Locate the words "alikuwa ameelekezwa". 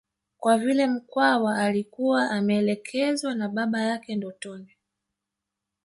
1.57-3.35